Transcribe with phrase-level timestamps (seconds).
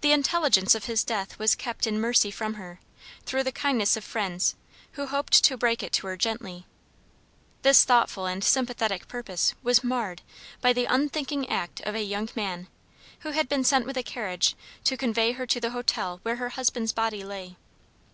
[0.00, 2.80] The intelligence of his death was kept in mercy from her,
[3.26, 4.54] through the kindness of friends,
[4.92, 6.64] who hoped to break it to her gently.
[7.60, 10.22] This thoughtful and sympathetic purpose was marred
[10.62, 12.68] by the unthinking act of a young man,
[13.20, 16.48] who had been sent with a carriage to convey her to the hotel where her
[16.48, 17.58] husband's body lay.